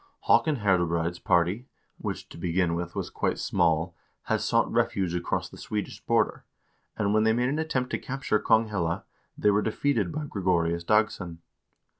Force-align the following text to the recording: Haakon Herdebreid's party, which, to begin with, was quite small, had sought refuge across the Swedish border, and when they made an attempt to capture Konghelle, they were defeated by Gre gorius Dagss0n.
Haakon 0.21 0.55
Herdebreid's 0.61 1.19
party, 1.19 1.67
which, 1.99 2.27
to 2.29 2.39
begin 2.39 2.73
with, 2.73 2.95
was 2.95 3.11
quite 3.11 3.37
small, 3.37 3.93
had 4.23 4.41
sought 4.41 4.71
refuge 4.71 5.13
across 5.13 5.47
the 5.47 5.59
Swedish 5.59 6.03
border, 6.03 6.43
and 6.97 7.13
when 7.13 7.21
they 7.23 7.33
made 7.33 7.49
an 7.49 7.59
attempt 7.59 7.91
to 7.91 7.99
capture 7.99 8.39
Konghelle, 8.39 9.03
they 9.37 9.51
were 9.51 9.61
defeated 9.61 10.11
by 10.11 10.25
Gre 10.25 10.39
gorius 10.41 10.83
Dagss0n. 10.83 11.37